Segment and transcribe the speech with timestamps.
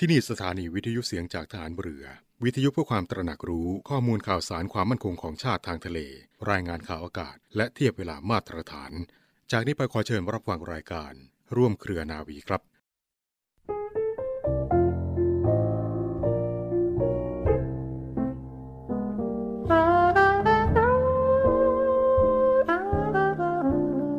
[0.00, 2.04] ที่นี่สถานีวิทยุเสียงจากฐานเรือ
[2.44, 5.98] วิทยุเพื่อความตระหนักรู้ข้อมูลข่าวสารความมั่นคงของชาติทางทะเล
[6.50, 8.92] รายงานข่าวอากาศ และเทียบเวลามาตรฐาน
[9.52, 11.12] จากนี้ไปขอเชิญรับฟังรายการ
[11.56, 12.62] ร่วมเครือนาวีครับ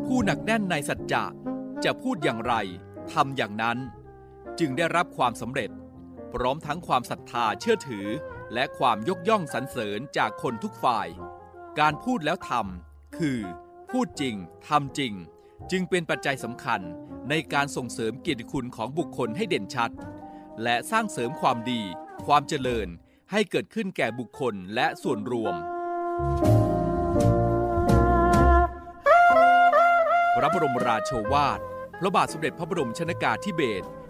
[0.06, 1.24] ผู้หนักแน่นในสัจจะ
[1.84, 2.54] จะพูดอย่างไร
[3.14, 3.80] ทำอย่างนั้น
[4.60, 5.72] จึงได้รับความสำเร็จ
[6.34, 8.08] พร้อมทั้งความศรัทธาเชื่อถือ
[8.54, 11.08] และความยกย่องสรรเสริญจากคนทุกฝ่าย
[11.80, 13.40] การพูดแล้วทำคือ
[13.92, 14.36] พูดจริง
[14.70, 15.14] ทำจริง
[15.72, 16.82] จึงเป็นปัจจัยสำคัญ
[17.30, 19.92] ในการส่งเสริมเกียรติคุณของบุคคลให้เด่นชัด
[20.64, 21.82] และสร้างเสริมความดี
[22.26, 22.88] ความเจริญ
[23.32, 25.56] ให้เกิดขึ้นแก่บุคคลและส่วนรวม
[30.36, 31.60] พระบรมราโชวาท
[32.00, 33.88] พระบาทสมเด็จพระบรมชนากาธิเบศร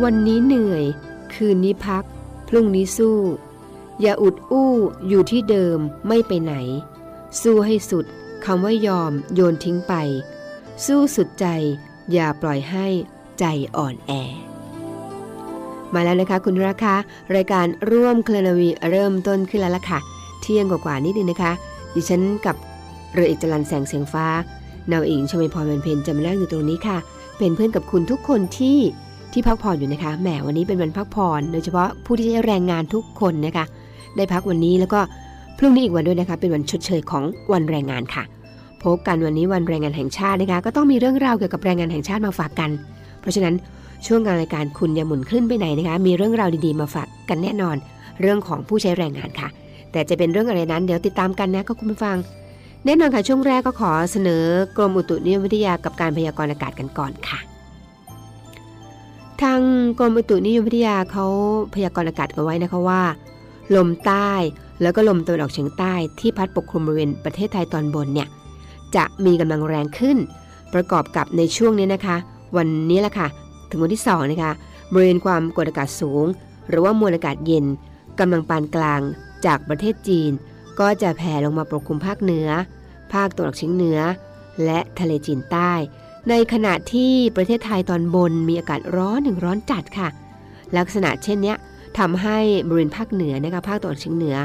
[0.00, 0.84] วันนี้เหนื่อย
[1.34, 2.04] คืนนี้พัก
[2.48, 3.18] พรุ่งนี้สู้
[4.00, 4.72] อย่าอุดอู้
[5.08, 6.54] อยู่ที่เดิมไม่ไปไหน
[7.42, 8.04] สู้ให้สุด
[8.44, 9.94] คำว่ายอมโยนทิ้งไป
[10.86, 11.46] สู้สุดใจ
[12.12, 12.86] อย่าปล่อยให้
[13.38, 13.44] ใจ
[13.76, 14.12] อ่อนแอ
[15.94, 16.94] มาแล้วนะคะคุณราคา
[17.34, 19.98] รายการร่วมเคลนาวีเริ่มต้นขึ้นแล้วล่ะค่ะ
[20.40, 21.52] เที่ยงกว่าๆนิดนึงนะคะ
[21.94, 22.56] ดิฉันกับ
[23.14, 24.26] เรือเอกจรันแสงเสียงฟ้า
[24.90, 26.98] นาวเองชมพรเพ็ญเพนจะมานั่งอยู่ตรงนี้ค่ะ
[27.38, 28.78] เป็นเพื่อนกับคุณทุกคนที่
[29.32, 33.64] ที่พักผ่อนอยู่นะคะแหมวันนี้เป็นวันพักผ่อนโดยเฉพาะผู้ที่ใช้แรงงานทุกคนนะคะ
[34.16, 35.00] ได้พักวันนี้แล้วก็
[35.58, 38.24] พรุ่งนี้อีกวันด้วยนะคะ เป็นวันชดเชยของวันแรงงานค่ะ
[38.82, 42.70] พบกันวันนี้วันแรงงานแห่งชาตินะคะก็ต้องมีเรื่องราวเกี่ยวกับแรงงานแห่งชาติมาฝากกัน
[43.20, 43.54] เพราะฉะนั้น
[44.06, 47.76] ช่วงการรายการคุณอย่าหมุนขึ้นไปไหนนะคะ มีเรื่องราวดีๆมาฝากกันแน่นอน
[48.20, 49.48] เรื่องของผู้ใช้แรงงานค่ะ
[49.92, 52.16] แต่จะเป็นเรื่องอะไรนั้นเดี๋ยวติดตามกันนะก็คุณผู้ฟัง
[52.84, 54.44] แน่นอนค่ะช่วงแรกก็ขอเสนอ
[54.76, 57.51] กรมอุตุนิยมวิทยากับการพยากรณ์อากาศกันก่อนค่ะ
[59.42, 59.60] ทาง
[59.98, 61.26] กรมอุตุนิยมวิทยาเขา
[61.74, 63.02] พยากรณ์อากาศกันไว้นะคะว่า
[63.76, 64.32] ลมใต้
[64.82, 68.28] แล้วก็ลมตะวันออกเฉียงใต้ที่พัดปกคลุมบริเวณประเทศไทยตอนบนเนี่ย
[68.96, 70.16] จะมีกำลังแรงขึ้น
[70.74, 72.16] ประกอบกับในช่วงนี้นะคะ
[72.56, 73.28] วันนี้แหละค่ะ
[73.70, 74.52] ถึงวันที่2นะคะ
[74.92, 76.24] บริเวณความกดอากาศสูง
[76.68, 77.64] หรือว่ามวลอากาศเย็น
[78.18, 79.00] กำลังปานกลาง
[79.46, 80.30] จากประเทศจีน
[80.80, 82.48] ก็จะแผ่ลงมาปกคลุมภาคเหนือ
[83.12, 84.00] ภาคตะวันออกเฉียงเหนือ
[84.64, 85.72] และทะเลจีนใต้
[86.30, 90.08] ในขณะที่ประเทศไทยตอนบนมีอากาศร้อนถึงร้อนจัดค่ะ
[90.76, 91.54] ลักษณะเช่นนี้
[91.98, 94.36] ทำให้บริเวณภาคเหนือนะคะภาคตะวันออกเฉียงเหนือ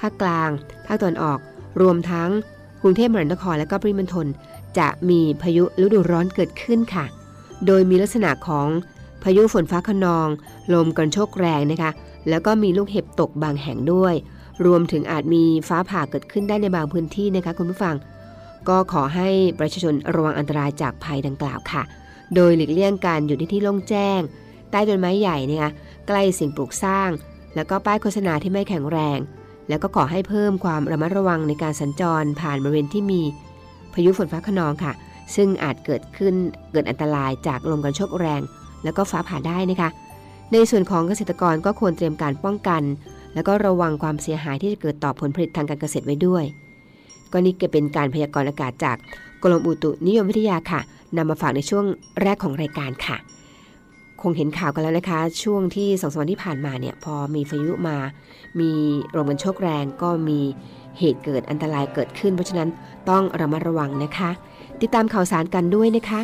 [0.00, 0.50] ภาคกลาง
[0.86, 1.38] ภาคตะวันออก
[1.80, 2.30] รวมทั้ง
[2.82, 4.26] กรุงเทพมหานครและก็ปริมณฑล
[4.78, 7.04] จะมีพายุฤดูร้อนเกิดขึ้นค่ะ
[7.66, 8.68] โดยมีลักษณะของ
[9.22, 10.28] พายุฝนฟ้าขนอง
[10.74, 11.90] ลมกระโชกแรงนะคะ
[12.28, 14.14] แล้วก็มีลูกเห็บตกบางแห่งด้วย
[14.66, 17.94] รวมถึงอาจมีฟ้าผ่าเกิดขึ้นได้ในบางพื้นที่นะคะคุณผู้ฟัง
[18.68, 19.28] ก็ขอให้
[19.58, 21.82] ประชาชนระวังอันตรายจากภัยดังกล่าวค่ะ
[22.34, 24.20] โดยหลีกเลี่ยงการอยู่ในที่โล่งแจ้ง
[24.70, 25.70] ใต้ต้นไม้ใหญ่นะคะ
[26.08, 27.10] ใกล้สิ่งปลูกสร้าง
[27.54, 29.18] แล้วก็ป้ายโฆษณาที่ไม่แข็งแรง
[29.68, 33.22] แล้วก็ขอให้เพิ่มความระมัดระวังในการสัญจรผ่านบริเวณที่มี
[33.94, 34.92] พายุฝนฟ้าขนองค่ะ
[35.34, 36.34] ซึ่งอาจเกิดขึ้น
[36.72, 38.40] เกิดอันตรายจากลมกันโชกแรง
[38.84, 39.90] แล้วก็ฟ้าผ่าได้นะคะ
[40.52, 42.82] ในส่วนของเกษตรกรก็ควรเตรียมการป้องกัน
[43.34, 46.44] แล้วก็ระวังความเสียหายที่จะเกิดต่อผลผลิตทางการเกษตรไว้ด้วย
[47.32, 48.96] ก็นี่ก็เป็นการพยากรณ์อากาศจาก
[49.42, 50.80] กรมอุตุนิยมวิทยาค่ะ
[51.16, 51.84] นำมาฝากในช่วง
[52.22, 53.16] แรกของรายการค่ะ
[54.22, 57.96] คงเห็นข่าวกันแล้วนะคะ ช่วงที่สองสามวันที่ผ่านมาเนี่ยพอมีพายุมา
[58.60, 58.70] มี
[59.16, 60.40] ลมกันโชกแรงก็มี
[60.98, 62.68] เหตุเกิดอันตรายเกิดขึ้น เพราะฉะนั้น
[63.10, 64.30] ต้องระมัดระวังนะคะ
[64.80, 66.20] ติดตามข่าวสารกันด้วยนะคะ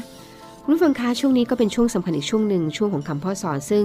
[0.63, 3.85] คุณผู้ฟังคะช่วงนี้ก็เป็นช่วงสำคัญอีกช่วงหนึ่งช่วงของคำพ่อสอนซึ่ง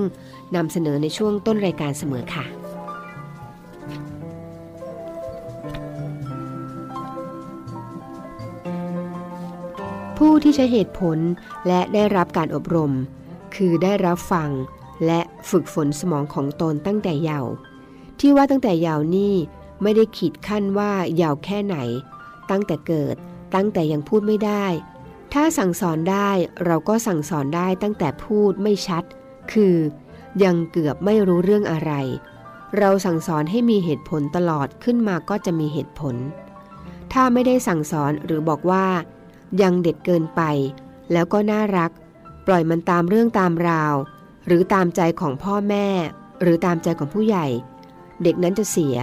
[0.56, 2.61] นำเสนอในช่วงต้นรายการเสมอค่ะ
[10.26, 11.18] ผู้ที่ใช้เหตุผล
[11.68, 12.94] และได้รับการอบรม
[13.56, 14.50] คือได้รับฟัง
[15.06, 17.52] และฝึกฝนสมองของตนตั้งแต่เยาว์
[18.20, 19.36] ที่ว่าตั้งแต่เยาว์นี่
[19.82, 21.78] ไม่ได้ขีดขั้นว่าเยาว์แค่ไหน
[22.50, 23.16] ตั้งแต่เกิด
[23.56, 24.66] ตั้งแต่ยังพูดไม่ได้
[25.34, 26.30] ถ้าสั่งสอนได้
[26.66, 29.04] เราก็สั่งสอนได้ตั้งแต่พูดไม่ชัด
[29.54, 29.76] คือ
[30.44, 31.92] ยังเกือบไม่รู้เรื่องอะไร
[32.78, 36.16] เราสั่งสอนให้มีเหตุผลตลอดขึ้นมาก็จะมีเหตุผล
[37.14, 38.86] ถ้าไม่ได้สั่งสอนหรือบอกว่า
[39.62, 40.42] ยังเด็กเกินไป
[41.12, 41.92] แล้วก็น่ารัก
[42.48, 43.96] ปล่อยมันตามเรื่องตามราว
[44.48, 45.88] หรือตามใจของพ่อแม่
[46.42, 47.48] หรือตามใจของผู้ใหญ่
[48.24, 48.98] เด็กนั้นจะเสีย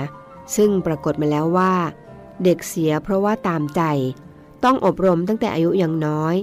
[0.57, 1.75] ซึ่งปรากฏมาแล้วว่า
[2.45, 3.83] เด็กเสียเพราะว่าตามใจ
[4.65, 6.35] ต้องอบรมตั้งแต่อายุยังน้อย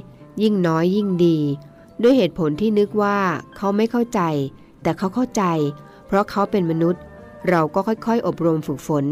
[0.43, 1.37] ยิ่งน้อยยิ่งดี
[2.01, 3.17] ด้วยเหตุผลที่นึกว่า
[3.55, 4.21] เขาไม่เข้าใจ
[4.81, 5.43] แต่เขาเข้าใจ
[6.07, 7.01] เพราะเขาเป็นมนุษย์
[7.49, 9.05] เราก็ค่อยๆ อบรมฝึกฝน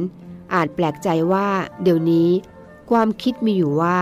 [0.53, 1.47] อาจแปลกใจว่า
[1.83, 2.29] เดี๋ยวนี้
[2.91, 3.99] ความคิดมีอยู่ว่า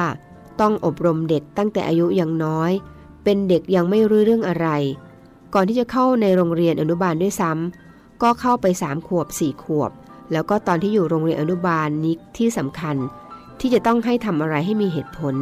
[0.62, 2.72] ต้องอบรมเด็กตั้งแต่อายุยังน้อย
[3.24, 4.68] เป็นเด็กยังไม่รู้เรื่องอะไร
[5.54, 9.92] ก่อนที่จะเข้าในโรงเรียนอนุบาลด้วยซ้ำก็เข้าไปสามขวบสี่ขวบ
[10.32, 12.96] แล้วก็ตอนที่อยู่โรงเรียนอนุบาลนี้ที่สำคัญ
[13.60, 15.36] ที่จะต้องให้ทำอะไรให้มีเหตุผล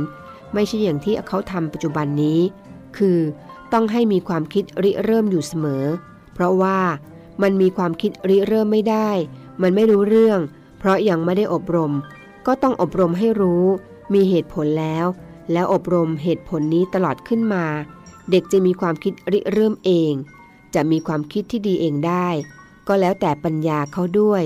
[0.54, 2.40] ไม่ใช่อย่างที่เขาทำปัจจุบันนี้
[2.98, 3.20] คือ
[3.74, 5.86] ต้องให้มีความคิดริเริ่มอยู่เสมอ
[6.34, 6.80] เพราะว่า
[7.42, 9.10] มันมีความคิดริเริ่มไม่ได้
[9.62, 10.40] มันไม่รู้เรื่อง
[10.80, 11.94] เพราะยังไม่ได้อบรม
[12.48, 13.66] ก็ต้องอบรมให้รู้
[14.14, 15.06] มีเหตุผลแล้ว
[15.52, 17.66] แล้วอบรมเหตุผลนี้ตลอดขึ้นมา
[18.32, 20.14] เด็กจะมีความคิดริเริ่มเอง
[20.76, 22.28] จะมีความคิดที่ดีเองได้
[22.88, 24.44] ก็แล้วแต่ปัญญาเขาด้วย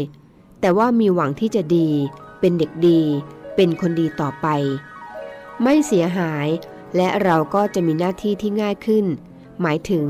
[0.62, 1.90] แต่ว่ามีหวังที่จะดี
[2.40, 3.02] เป็นเด็กดี
[3.56, 4.48] เป็นคนดีต่อไป
[5.62, 6.48] ไม่เสียหาย
[6.96, 9.06] และเราก็จะมีหน้าที่ที่ง่ายขึ้น
[9.62, 10.06] หมายถึง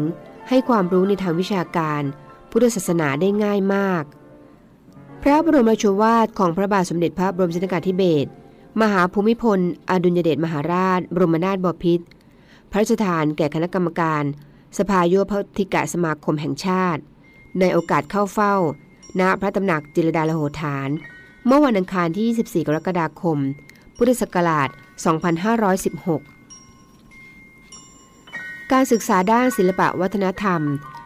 [0.49, 2.01] ให้ความรู้ในทางวิชาการ
[2.51, 4.03] พุทธศาสนาได้ง่ายมาก
[5.21, 8.29] พระบรมราชวาทของพระบาทสมเด็จพระบรมชนกาธิเบศร
[8.81, 9.59] มหาภูมิพล
[9.89, 12.05] อดุลยเดชมหาราช บรมนาถบพิตร
[12.71, 14.23] พระราชทานแก่คณะกรรมการ
[14.77, 17.01] สภาโยธธิกะสมาคมแห่งชาติ
[17.59, 18.55] ในโอกาสเข้าเฝ้า
[19.19, 20.89] ณ พระตำหนักจิรดาลโหฐาน
[21.45, 22.25] เมื่อวันอังคารที่
[22.63, 23.37] 24 กรกฎาคม
[23.97, 24.71] พุทธศักราช 2516
[28.71, 30.61] การศึกษาด้านศิลปะวัฒนธรรม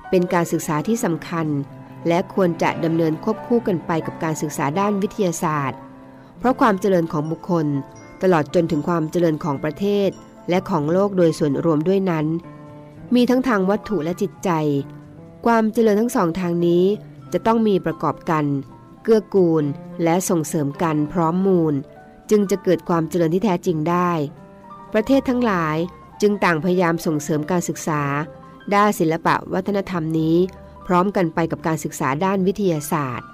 [0.10, 1.48] เป็นการศึกษาที่สำคัญ
[2.08, 5.80] และควรจะดำเนินควบคู่กันไปกับการศึกษาด้านวิทยาศาสตร์
[6.39, 7.66] เพราะความเจริญของบุคคล
[8.24, 10.10] ตลอดจนถึงความเจริญของประเทศ
[10.50, 12.25] และของโลกโดยส่วนรวมด้วยนั้น
[13.16, 14.50] มีทั้งทางวัตถุและจิตใจ
[15.45, 16.84] ความเจริญทั้งสองทางนี้
[17.34, 18.45] จะต้องมีประกอบกัน
[19.04, 19.63] เกื้อกูล
[20.04, 21.74] และส่งเสริมกันพร้อมมูล
[22.30, 24.12] จึงจะเกิดความเจริญที่แท้จริงได้
[24.94, 25.78] ประเทศทั้งหลาย
[26.22, 28.01] จึงต่างพยายามส่งเสริมการศึกษา
[28.74, 30.36] ด้านศิลปะวัฒนธรรมนี้
[30.88, 33.28] พร้อมกันไปกับการศึกษาด้านวิทยาศาสตร์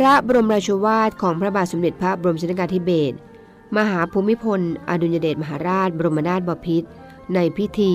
[0.00, 3.16] พระบรมราชวาทของพระบาทสมเด็จพระบรมชนกาธิเบศร
[3.76, 6.88] มหาภูมิพล อดุลยเดชมหาราช บรมนาถบพิตร
[7.34, 7.94] ในพิธี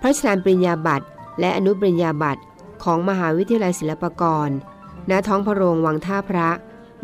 [0.00, 1.06] พระราชทานปริญญาบัตร
[1.40, 2.42] และอนุปริญญาบัตร
[2.84, 4.48] ของมหาวิทยาลัยศิลปากร
[5.10, 6.48] ณ ท้องพระโรงวังท่าพระ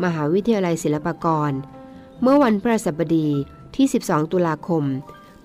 [0.03, 1.51] มหาวิทยาลัยศิลปากร
[2.21, 3.27] เมื่อวันพฤหัสบดี
[3.75, 4.83] ที่ 12 ตุลาคม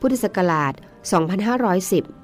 [0.01, 0.73] พุทธศักราช
[1.55, 2.24] 2510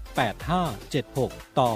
[0.11, 1.71] 8576 ต่อ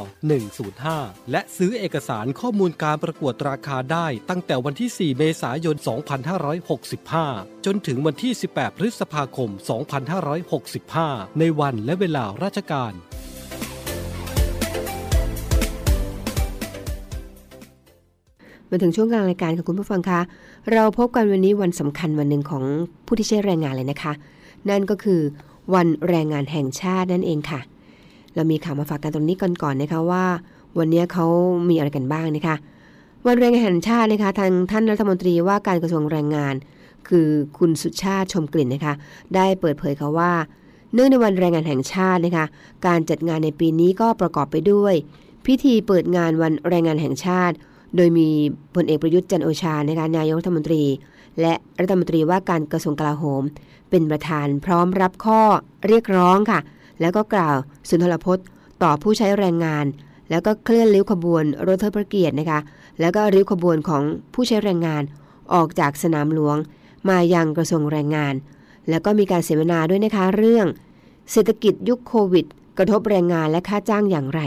[0.63, 5.75] 105 และซื้อเอกสารข้อมูลการประกวดราคาได้ตั้งแต่วันที่ 4 เมษายน
[7.11, 9.49] 2565 จนถึงวันที่ 18 พฤษภาคม
[10.63, 12.93] 2565 ในวันและเวลาราชการ
[18.69, 20.21] มาถึงช่วงกลางรายการค่ะคุณผู้ฟังคะ
[20.73, 22.63] เราพบกันวันนี้วันสำคัญวันหนึ่งของ
[23.05, 24.13] ผู้ที่ใช้แรงงานเลยนะคะ
[24.69, 25.21] นั่นก็คือ
[25.73, 27.59] วันแรงงานแห่งชาตินั่นเองค่ะ
[28.35, 30.25] เรามีข่าวมาฝากกันตรงนี้ก่อนก่อนนะคะว่า
[30.77, 31.25] วันนี้เขา
[31.69, 32.55] มีอะไรกันบ้างนะคะ
[33.25, 36.55] วันแรงงานแห่งชาตินะคะทางท่านรัฐมนตรีว่าการกระทรวงแรงงาน
[37.07, 38.93] คือคุณสุชาติชมกลิ่นนะคะ
[39.35, 40.31] ได้เปิดเผยค่ะว่า
[40.93, 42.45] เนื่องในวันแรงงานแห่งชาตินะคะ
[42.87, 44.93] การจัดงานในปีนี้ก็ประกอบไปด้วย
[45.45, 47.55] พิธีเปิดงานวันแรงงานแห่งชาติ
[47.95, 48.27] โดยมี
[48.75, 50.83] พลเอกประยุทธ์จันโอชานะคะนายกรัฐมนตรี
[51.41, 53.43] และรัฐมนตรีว่าการกระทรวงกลาโหม
[53.89, 55.41] เป็นประธานพร้อมรับข้อ
[55.87, 56.59] เรียกร้องค่ะ
[57.01, 57.57] แล้วก็กล่าว
[57.89, 58.45] สุนทรพจน์
[58.83, 59.85] ต่อผู้ใช้แรงงาน
[60.29, 62.59] แล้วก็เคลื่อนริ้วขบวนรถเทิดพระเกียรตินะคะ
[62.99, 65.03] แล้วก็ริ้วขบวนของผู้ใช้แรงงาน
[65.53, 66.57] ออกจากสนามหลวง
[67.09, 68.33] มายังกระทรวงแรงงาน
[68.89, 70.67] แล้วก็มีการเสวนาด้วยนะคะเรื่อง
[71.31, 72.45] เศรษฐกิจยุคโควิด
[72.77, 74.41] กระทบแรงงานและค่าจ้างอย่างไร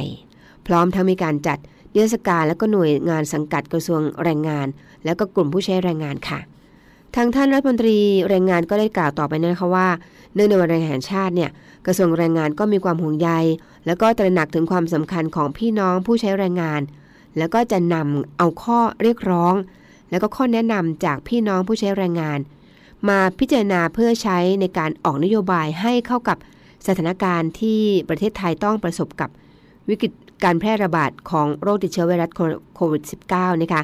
[0.66, 1.58] พร้อมทั้งมีการจัด
[1.94, 4.66] นิทศการและก็หน่วยงานสังกัดกระทรวงแรงงาน
[5.04, 6.40] แล้วก็กลุ่มผู้ใช้แรงงานค่ะ
[7.16, 7.98] ทางท่านรัฐมนตรี
[8.28, 9.88] แรงงานก็ได้กล่าวต่อไปนะคะว่า
[10.34, 11.50] เนื่องในวันแรงงานแห่งชาติเนี่ย
[11.86, 13.30] กระทรวงแรงงานก็มีความห่วงใย
[13.86, 16.80] แล้วก็ตระหนักถึงความสำคัญของพี่น้องผู้ใช้แรงงาน
[17.38, 19.54] แล้วก็จะนำเอาข้อเรียกร้อง
[20.10, 22.38] แล้วก็ข้อแนะนำจากพี่น้องผู้ใช้แรงงาน
[23.08, 26.36] มาพิจารณาเพื่อใช้ในการออกนโยบายให้เข้ากับ
[26.86, 29.30] สถานการณ์ที่ประเทศไทยต้องประสบกับ
[29.88, 30.12] วิกฤต
[30.44, 32.30] การแพร่ระบาดของโรคติดเชื้อไวรัส
[32.76, 33.82] โควิด -19 นะคะ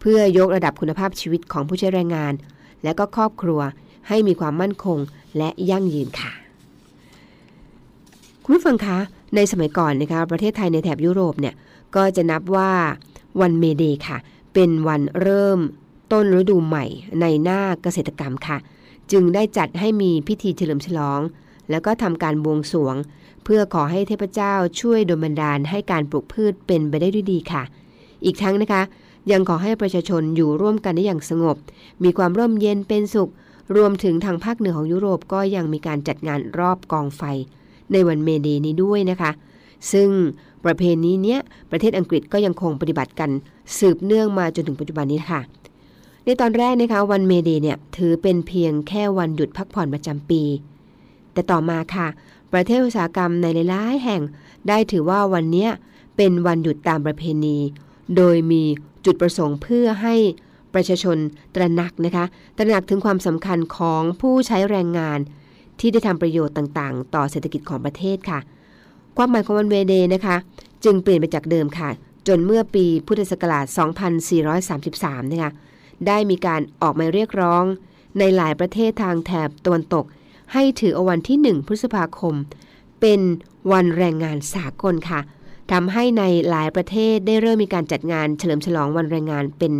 [0.00, 2.32] เพื่อยกระดับคุณภาพชีวิตของผู้ใช้แรงงาน
[2.84, 3.60] และก็ครอบครัว
[4.08, 4.98] ให้มีความมั่นคง
[5.38, 6.32] และยั่งยืนค่ะ
[8.42, 8.98] คุณผู้ฟังคะ
[9.34, 11.54] ในสมัยก่อนนะคะ ประเทศไทยในแถบยุโรปเนี่ย
[11.96, 12.72] ก็จะนับว่า
[13.40, 14.16] วันเมเดย์ค่ะ
[14.54, 15.60] เป็นวันเริ่ม
[16.12, 16.84] ต้นฤดูใหม่
[17.20, 18.56] ในหน้าเกษตรกรรมค่ะ
[19.12, 21.20] จึงได้จัดให้มีพิธีเฉลิมฉลอง
[21.70, 22.94] แล้วก็ทำการบวงสรวง
[23.44, 27.62] เพื่อขอให้เทพเจ้าช่วยดลบันดาลให้การปลูกพืชเป็นไปได้ด้วยดีค่ะ
[28.24, 28.82] อีกทั้งนะคะ
[29.32, 31.56] ยังขอให้ประชาชนอยู่ร่วมกันได้อย่างสงบ
[32.04, 33.30] มีความร่มเย็นเป็นสุข
[33.76, 37.22] รวมถึงทางภาคเหนือของยุโรปก็ยังมีการจัดงานรอบกองไฟ
[37.92, 39.30] ในวันเมเดนี้ด้วยนะคะ
[39.92, 40.10] ซึ่ง
[40.64, 41.40] ประเพณีเนี้ย
[41.70, 43.30] ประเทศอังกฤษก็ยังคงปฏิบัติกัน
[43.78, 45.40] สืบเนื่องมาจนถึงปัจจุบันนี้ค่ะ
[46.24, 50.42] ในตอนแรกนะคะวันเมเดเนี่ยถือเป็นเพียงแค่วันหยุดพักผ่อนประจำปี
[51.32, 52.08] แต่ต่อมาค่ะ
[52.52, 54.22] ประเทศอุตสาหกรรมในหลายๆแห่ง
[54.68, 55.70] ได้ถือว่าวันเนี้ย
[56.16, 57.58] เป็นวันหยุดตามประเพณี
[58.16, 58.62] โดยมี
[59.04, 60.14] จุดประสงค์เพื่อให้
[60.74, 61.18] ประชาชน
[61.54, 62.24] ตระหนักนะคะ
[62.56, 65.18] ตระหนักถึงความสำคัญของผู้ใช้แรงงาน
[65.80, 68.38] ที่ได้ทำประโยชน์ต่างๆ ต่อเศรษฐกิจของประเทศค่ะ
[69.16, 70.36] ความหมายของวันเวเดนะคะ
[70.84, 71.90] จึงเปลี่ยนไปจากเดิมค่ะ
[72.28, 73.66] จนเมื่อปีพุทธศักราช
[74.74, 75.50] 2433 นะคะ
[76.06, 77.64] ได้มีการออกมาเรียกร้อง
[78.18, 80.04] ในหลายประเทศทางแถบตะวันตก
[80.52, 82.34] ให้ถือเอาวันที่ 1 พฤษภาคม
[83.00, 83.20] เป็น
[83.72, 85.20] วันแรงงานสากลค่ะ
[85.72, 89.72] ทำให้ในหลายประเทศได้เริ่มมีการจัดงานเฉลิมฉลองวันแรงงานเป็น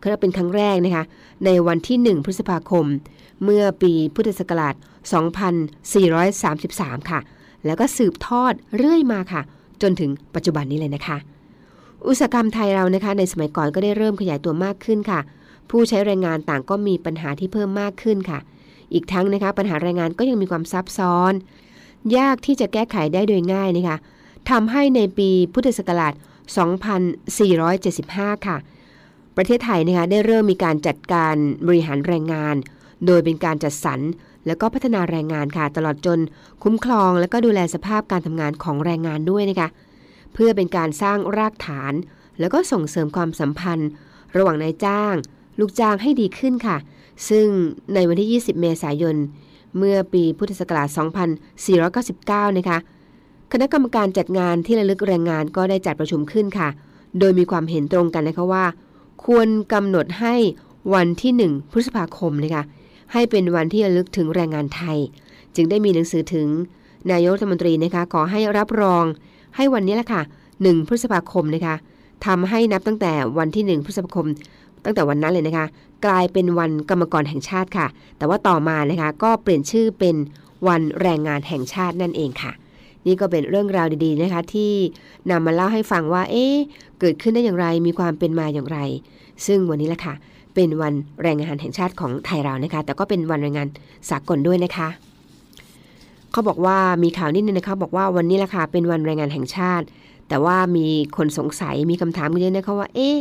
[0.00, 1.04] เคือเป็นครั้งแรกนะคะ
[1.44, 2.86] ในวันที่ 1 พฤษภาคม
[3.44, 4.74] เมื่อปีพุทธศักราช
[6.32, 7.20] 2433 ค่ะ
[7.66, 9.42] แล้วก็สืบทอดเรื่อยมาค่ะ
[9.82, 11.16] จนถึงปัจจุบันนี้เลยนะคะ
[12.06, 15.20] อุตสาหกรรมไทยเรานะคะ ในสมัยก่อนก็ได้เริ่มขยายตัวมากขึ้นค่ะ
[15.70, 18.38] ผู้ใช้แรงงานต่างก็มีปัญหาที่เพิ่มมากขึ้นค่ะ
[18.92, 21.32] อีกทั้งนะคะ ปัญหาแรงงานก็ยังมีความซับซ้อน
[22.16, 23.96] ยากที่จะแก้ไขได้โดยง่ายนะคะ
[24.50, 26.14] ทำให้ในปีพุทธศักราช
[27.50, 28.56] 2475 ค่ะ
[29.36, 31.34] ประเทศไทยนะคะได้เริ่มมีการจัดการ
[31.66, 32.56] บริหารแรงงาน
[33.06, 34.00] โดยเป็นการจัดสรร
[34.46, 36.20] แล้วก็พัฒนาแรงงานค่ะ ตลอดจน
[36.62, 39.68] คุ้มครองและก็ดูแลสภาพการทำงานของแรงงานด้วยนะคะ
[40.32, 41.92] เพื่อเป็นการสร้างรากฐาน
[42.40, 43.90] แล้วก็ส่งเสริมความสัมพันธ์
[44.36, 45.14] ระหว่างนายจ้าง
[45.60, 46.76] ลูกจ้างให้ดีขึ้นค่ะ
[47.28, 47.46] ซึ่ง
[47.94, 49.16] ในวันที่ 20 เมษายน
[49.76, 50.88] เมื่อปีพุทธศักราช
[52.48, 52.78] 2499 นะคะ
[53.52, 56.68] คณะกรรมการจัดงานที่ระลึกแรงงานก็ได้จัดประชุมขึ้นค่ะ
[57.18, 58.64] โดยมีความเห็นตรงกันนะคะว่า
[59.24, 60.34] ควรกำหนดให้
[60.94, 62.62] วันที่ 1 พฤษภาคมนะคะ
[63.12, 64.98] ให้เป็นวันที่ระลึกถึงแรงงานไทย
[65.54, 66.48] จึงได้มีหนังสือถึง
[67.10, 69.04] นายกรัฐมนตรีนะคะขอให้รับรอง
[69.56, 70.22] ให้วันนี้แหละค่ะ
[70.54, 71.74] 1 พฤษภาคมนะคะ
[72.26, 74.26] ทำให้นับตั้งแต่วันที่ 1 พฤษภาคม
[74.84, 75.66] ตั้งแต่วันนั้นเลยนะคะ
[76.06, 77.86] กลายเป็นวันกรรมกรแห่งชาติค่ะ
[78.18, 80.16] แต่ว่าต่อมานะคะก็เปลี่ยนชื่อเป็น
[80.68, 82.52] วันแรงงานแห่งชาตินั่นเองค่ะ
[83.08, 84.72] นี่ก็เป็นเรื่องราวดีๆนะคะ ที่
[85.30, 86.54] นำมาเล่าให้ฟังว่า เอ๊ะ
[87.00, 88.78] เกิดขึ้นได้อย่างไร มีความเป็นมาอย่างไร
[89.46, 90.14] ซึ่งวันนี้แหละค่ะ
[90.54, 93.68] เป็นวันแรงงานแห่งชาติของไทยเรานะคะ แต่ก็เป็นวันแรงงาน
[94.10, 94.88] สากลด้วยนะคะ
[96.32, 99.86] เขาบอกว่ามีข่าวนิดนึงนะคะ บอกว่าวันนี้แหละค่ะ เป็นวันแรงงานแห่งชาติ
[100.28, 100.86] แต่ว่ามี
[101.16, 103.16] คนสงสัย มีคำถามกันเยอะนะคะว่า เอ๊ะ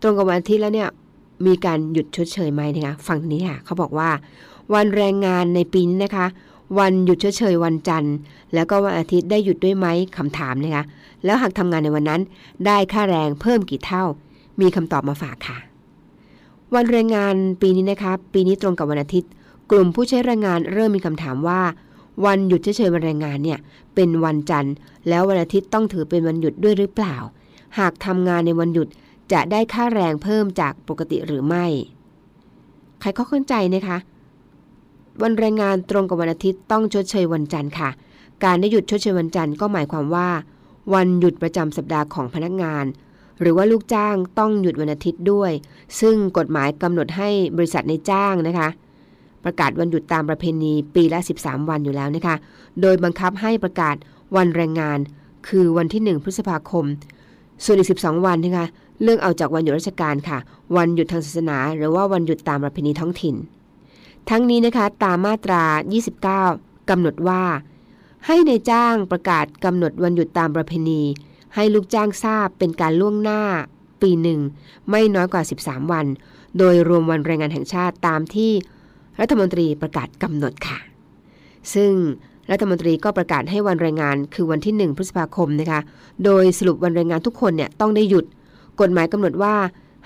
[0.00, 0.88] ตรงกับวันอาทิตย์แล้วเนี่ย
[1.46, 4.10] มีการหยุดชดเชยไหมนะคะ ฟังนี้ค่ะ เขาบอกว่า
[4.74, 6.26] วันแรงงานในปีนี้นะคะ
[6.78, 8.14] วันหยุดเชยๆวันจันทร์
[8.54, 10.84] แล้วก็วันอาทิตย์ได้หยุดด้วยไหมคำถามนะคะ
[11.24, 12.20] แล้วหากทำงานในวันนั้น
[12.66, 14.04] ได้ค่าแรงเพิ่มกี่เท่า
[14.60, 15.58] มีคำตอบมาฝากค่ะ
[16.74, 19.30] วันแรงงานปีนี้นะคะ ปีนี้ตรงกับวันอาทิตย์
[19.70, 21.60] กลุ่มผู้ใช้แรงงานเริ่มมีคำถามว่า
[22.24, 23.58] วันหยุดเชยๆวันแรงงานเนี่ย
[23.94, 24.74] เป็นวันจันทร์
[25.08, 27.16] แล้ววันอาทิตย์ต้องถือเป็นวันหยุดด้วยหรือเปล่า
[27.78, 28.88] หากทำงานในวันหยุด
[29.32, 31.64] จะได้ค่าแรงเพิ่มจากปกติหรือไม่
[33.00, 33.98] ใครข้าเข้าใจนะคะ
[35.22, 37.90] วันแรงงานตรงกับวันอาทิตย์ต้องชดเชยวันจันทร์ค่ะ
[38.44, 40.28] การได้หยุดชดเชยวันจันทร์ก็หมายความว่า
[40.94, 42.84] วันหยุดประจำสัปดาห์ของพนักงาน
[43.40, 45.52] หรือว่าลูกจ้างต้องหยุดวันอาทิตย์ด้วย
[46.00, 48.68] ซึ่งกฎหมายกำหนดให้บริษัทในจ้างนะคะ
[49.44, 52.36] ประกาศวันหยุดตามประเพณีปีละ 13 วันอยู่แล้วนะคะ
[52.82, 53.96] โดยบังคับให้ประกาศ
[54.36, 54.98] วันแรงงาน
[55.48, 56.84] คือวันที่ 1 พฤษภาคม
[57.64, 58.66] ส่วนอีก 12 วันนะคะ
[59.02, 60.38] เลือกเอาจากวันหยุดราชการค่ะ
[60.76, 63.36] วันหยุดทางศาสนา หรือว่าวันหยุดตามประเพณีท้องถิ่น
[64.30, 65.62] ทั้งนี้นะคะตามมาตรา
[66.26, 67.42] 29 กำหนดว่า
[68.26, 71.02] ให้ในจ้างประกาศกำหนดวันหยุดตามประเพณี
[71.54, 73.42] ให้ลูกจ้างทราบเป็นการล่วงหน้า
[74.02, 74.40] ปีหนึ่ง
[74.90, 76.06] ไม่น้อยกว่า 13 วัน
[76.58, 78.52] โดยรวมวันแรงงานแห่งชาติตามที่
[79.20, 80.78] รัฐมนตรีประกาศกำหนดค่ะ
[81.74, 81.92] ซึ่ง
[82.50, 85.80] รัฐมนตรีก็ประกาศให้วันแรงงานคือวันที่ 1 พฤษภาคมนะคะ
[86.24, 88.24] โดยสรุปวันแรงงานทุกคนเนี่ยต้องได้หยุด
[88.80, 89.54] กฎหมายกำหนดว่า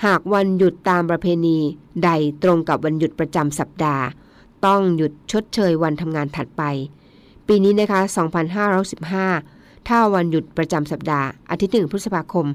[0.04, 1.58] หากวันหยุดตามประเพณี
[2.04, 2.10] ใด
[2.42, 4.04] ตรงกับวันหยุดประจำสัปดาห์
[4.66, 6.62] ต้องหยุดชดเชยวันทำงานถัดไป
[7.48, 8.00] ปีนี้นะคะ
[9.34, 12.46] 2515 ถ้าวันหยุดประจำสัปดาห์ อาทิตย์หนึ่งพฤษภาคม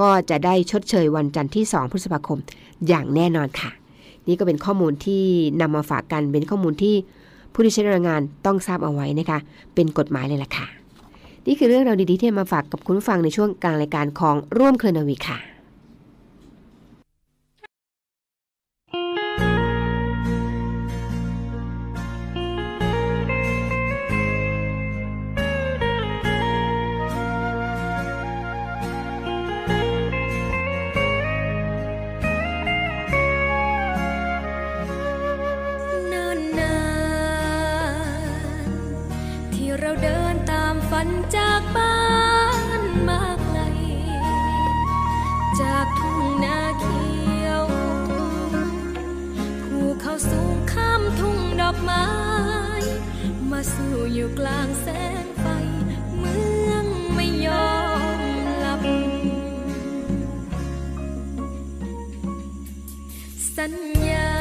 [0.00, 2.38] ก็จะได้ชดเชยวันจันทร์ที่ 2 พฤษภาคม
[2.88, 3.70] อย่างแน่นอนค่ะ
[4.26, 5.22] นี่ก็เป็นข้อมูลที่
[5.60, 6.94] นำมาฝากกันเป็นข้อมูลที่
[7.52, 9.38] ผู้ที่ใช้แรงงานต้องทราบเอาไว้นะคะ
[9.74, 10.66] เป็นกฎหมายเลยล่ะค่ะ
[11.46, 15.53] นี่คือเรื่องราวดีๆที่มาฝากกับคุณผู้ฟังในช่วงกลางรายการของร่วมเคลนาวีค่ะ
[39.94, 41.98] เราเดินตามฝันจากบ้า
[42.80, 43.60] นมาไกล
[45.60, 47.06] จากทุ่งนาเขี
[47.44, 47.64] ยว
[49.64, 52.06] ภูเขาสูงข้ามทุ่งดอกไม้
[53.50, 54.86] มาสู่อยู่กลางแส
[55.22, 55.46] งไฟ
[56.18, 56.38] เมื
[56.70, 57.74] องไม่ยอ
[58.18, 58.20] ม
[58.60, 58.82] หลับ
[63.56, 63.74] สัญ
[64.08, 64.33] ญา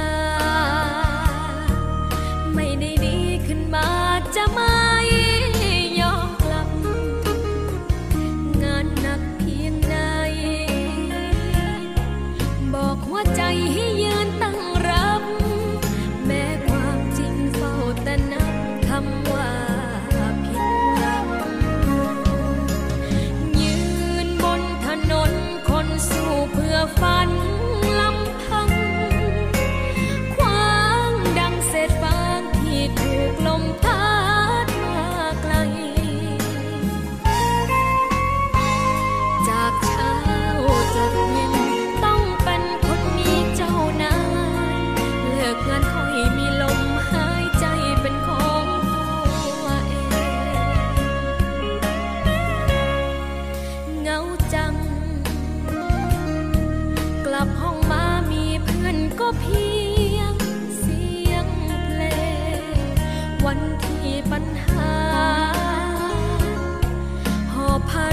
[67.73, 68.12] หอ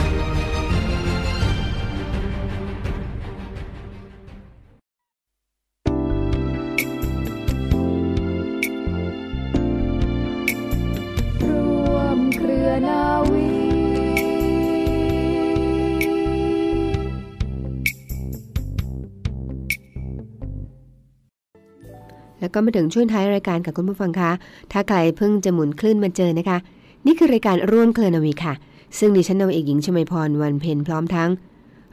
[22.53, 24.31] ก็มาถึงช่วงท้ายรายการกับคุณผู้ฟังคะ
[24.71, 26.57] ถ้าใครเพิ่งจะหมุนคลื่นมาเจอนะคะ
[27.05, 28.53] นี่คือรายการร่วมเคลนาวีค่ะ
[28.99, 31.29] ซึ่งดิฉันนาวเอกหญิงชมพรวันเพ็ญพร้อมทั้ง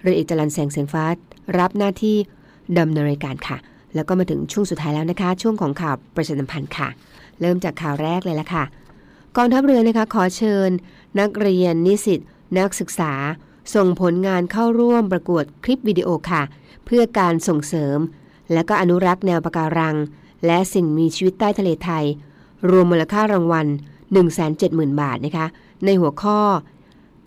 [0.03, 1.05] เรือเอกจรันแสงเสียงฟ้า
[1.59, 2.16] รับหน้าที่
[2.79, 3.57] ดำเนินรายการค่ะ
[3.94, 6.88] แล้วก็มาถึงช่วงสุดท้ายแล้วนะคะ ช่วงของข่าวประชาสัมพันธ์ค่ะ
[7.40, 8.64] เริ่มจากข่าวแรกเลยละค่ะ
[9.37, 10.71] กองทัพเรือนะคะขอเชิญ
[11.21, 12.21] นักเรียนนิสิต
[12.59, 13.12] นักศึกษา
[13.75, 16.42] ส่งผลงานเข้าร่วมประกวดคลิปวิดีโอค่ะ
[16.85, 17.99] เพื่อการส่งเสริม
[18.53, 19.97] และก็อนุรักษ์แนวปะการัง
[20.46, 22.05] และสิ่งมีชีวิตใต้ทะเลไทย
[22.70, 23.66] รวมมูลค่ารางวัล
[24.35, 25.46] 170,000 บาทนะคะ
[25.85, 26.40] ในหัวข้อ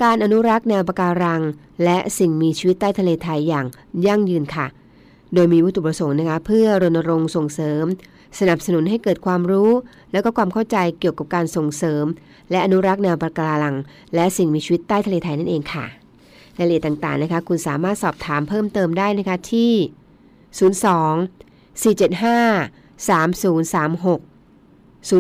[0.04, 1.42] การอนุรักษ์แนวปะการัง
[1.84, 3.66] และสิ่งมีชีวิตใต้ทะเลไทยอย่าง
[4.06, 4.66] ยั่งยืนค่ะ
[5.34, 7.86] โดยมีวัตถุประสงค์นะคะ เพื่อรณรงค์ส่งเสริม
[8.40, 9.72] สนับสนุนให้เกิดความรู้
[10.12, 12.06] และก็ความเข้าใจเกี่ยวกับการส่งเสริม
[12.52, 13.76] และอนุรักษ์แนวปะการัง
[14.16, 15.86] และสิ่งมีชีวิตใต้ทะเลไทยนั่นเองค่ะ
[16.58, 19.74] รายละเอียดต่างๆนะคะ คุณสามารถสอบถามเพิ่มเติมได้นะคะที่
[20.62, 24.22] 02 475 3036
[25.02, 25.12] 02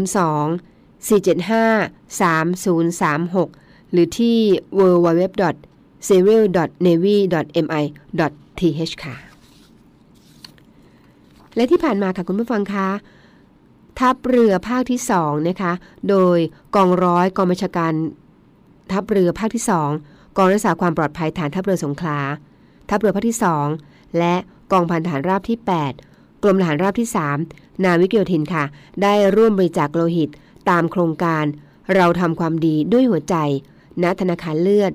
[1.07, 4.37] 475 3036 หรือที่
[4.77, 5.55] www
[6.07, 6.43] c i v i l
[6.87, 7.17] navy
[7.65, 7.83] mi
[8.59, 9.15] th ค่ะ
[11.55, 12.89] และที่ผ่านมาค่ะคุณผู้ฟังคะ
[13.99, 15.73] ทัพเรือภาคที่2นะคะ
[16.09, 16.37] โดย
[16.75, 17.93] กองร้อยกองบัญชาการ
[18.91, 19.63] ทัพเรือภาคที่
[19.99, 22.19] 2 กองรักษาความปลอดภัยฐานทัพเรือสงขลา
[22.89, 23.37] ทัพเรือภาคที่
[23.77, 24.35] 2 และ
[24.71, 26.10] กองพันฐานราบที่ 8
[26.43, 27.09] กรมทหารราบที่
[27.45, 28.63] 3 นาวิกโยธินค่ะ
[29.01, 30.29] ได้ร่วมบริจาคโลหิต
[30.69, 31.45] ตามโครงการ
[31.95, 33.35] เราทำความดีด้วยหัวใจ
[34.03, 34.91] ณ ธนาคารเลือด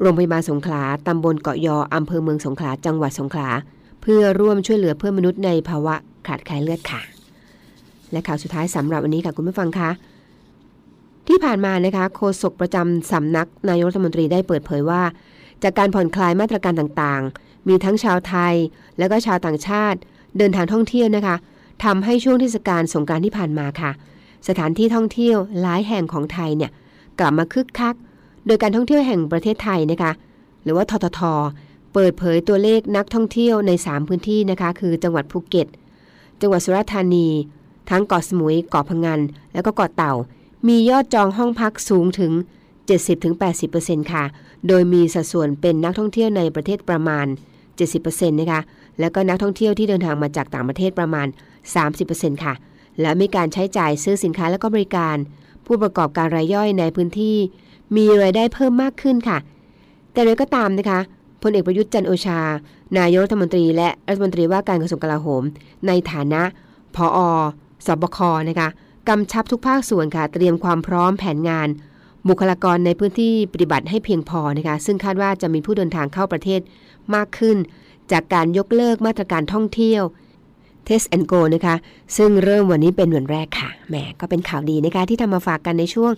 [0.00, 3.48] โรงพยาบาลสงขลา ตำบลเกาะยอ อำเภอเมืองสงขลา จังหวัดสงขลา
[4.02, 5.94] เพื่อร่วมช่วยเหลือเพื่อนมนุษย์ในภาวะ
[6.26, 7.00] ขาดแคลนเลือดค่ะ
[8.12, 9.90] และข่าวสุดท้ายสำหรับวันนี้ค่ะคุณผู้ฟังคะ
[11.28, 15.02] ที่ผ่านมานะคะโฆษกประจำสำนักนายกรัฐมนตรีได้เปิดเผยว่า
[15.62, 18.54] จากการผ่อนคลายมาตรการต่างๆ มีทั้งชาวไทย
[18.98, 19.98] และก็ชาวต่างชาติ
[20.36, 21.36] เดินทางท่องเที่ยวนะคะ
[21.84, 23.90] ทำให้ช่วงเทศกาลสงกานต์ที่ผ่านมาค่ะ
[24.48, 26.70] สถานที่ท่องเที่ยวหลายแห่งของไทยเนี่ย
[27.18, 27.94] กลับมาคึกคัก
[28.46, 30.12] โดยการท่องเที่ยวแห่งประเทศไทยนะคะ
[30.62, 31.20] หรือว่าททท
[31.94, 35.66] เปิดเผยตัวเลขนักท่องเที่ยวใน 3 พื้นที่นะคะ คือจังหวัดภูเก็ต
[36.40, 37.26] จังหวัดสุราษฎร์ธานี
[37.90, 39.20] ทั้งเกาะสมุยเกาะพังงาน
[39.52, 40.14] และก็เกาะเต่า
[40.68, 42.32] มียอดจองห้องพักสูงถึง
[43.22, 44.24] 70-80%ค่ะ
[44.68, 47.26] โดยมีสัดส่วนเป็นนักท่องเที่ยวในประเทศประมาณ
[47.78, 48.60] 70%นะคะ
[49.00, 51.26] แล้วก็นักท่องเที่ยวที่เดินทางมาจากต่างประเทศประมาณ
[51.84, 52.54] 30%ค่ะ
[53.00, 55.16] และมีการใช้จ่ายซื้อสินค้าและก็บริการ
[55.66, 57.36] ผู้ประกอบการรายย่อยในพื้นที่
[57.96, 59.38] มีรายได้เพิ่มมากขึ้นค่ะ
[60.12, 61.00] แต่โดยก็ตามนะคะ
[61.42, 62.40] พลเอกประยุทธ์จันโอชา
[62.98, 65.42] นายกรัฐมนตรี และรัฐมนตรีว่าการกระทรวงกลาโหม
[65.86, 66.42] ในฐานะ
[66.96, 67.18] ผอ
[67.86, 68.68] สบคนะคะ
[69.08, 71.68] กำชับทุกภาคส่วนค่ะ เตรียมความพร้อมแผนงาน
[72.28, 76.60] บุคลากรในพื้นที่ปฏิบัติให้เพียงพอนะคะซึ่งคาดว่าจะมีผู้เดินทางเข้าประเทศ
[77.14, 77.56] มากขึ้น
[78.12, 80.02] จากการยกเลิกมาตรการท่องเที่ยว
[80.86, 81.76] Test and Go นะคะ
[82.16, 86.12] ซึ่งเริ่มวันนี้เป็นวันแรกค่ะ แหม ก็เป็นข่าวดีนะคะ ที่ทำมาฝากกันในช่วง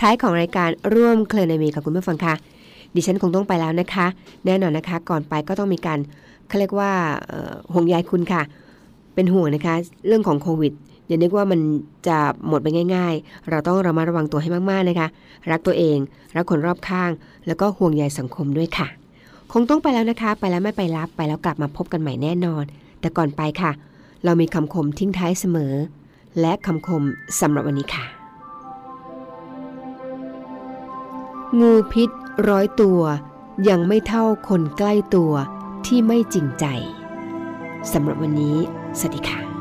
[0.00, 2.34] ท้ายของรายการร่วมเคลนมีกับคุณผู้ฟังค่ะ
[2.94, 4.06] ดิฉันคงต้องไปแล้วนะคะ
[4.46, 5.98] แน่นอนนะคะ ก่อนไปก็ต้องมีการ
[6.48, 6.90] เขาเรียกว่า
[7.72, 8.42] ห่วงใยคุณค่ะ
[9.14, 9.74] เป็นห่วงนะคะ
[10.06, 10.72] เรื่องของโควิด
[11.08, 11.60] อย่านึกว่ามัน
[12.06, 15.08] จะหมดไปง่าย ๆ เราต้องระมัดระวังตัวให้มากๆนะคะ
[15.50, 15.98] รักตัวเอง
[16.36, 17.10] รักคนรอบข้าง
[17.46, 18.88] แล้วก็ห่วงใยสังคมด้วยค่ะ
[19.52, 22.64] คงต้องไปแล้วนะคะ ไปแล้วไม่ไปรับไปแล้วกลับมาพบกันใหม่แน่นอน
[23.00, 23.72] แต่ก่อนไปค่ะ
[24.24, 25.74] เรามีคำคมทิ้งท้ายเสมอ
[26.40, 27.02] และคำคม
[27.40, 28.04] สำหรับวันนี้ค่ะ
[31.60, 32.10] งูพิษ
[32.48, 33.00] ร้อยตัว
[33.68, 35.32] ยังไม่เท่าคนใกล้ตัว
[35.86, 36.66] ที่ไม่จริงใจ
[37.92, 38.56] สำหรับวันนี้
[38.98, 39.53] สวัสดีค่ะ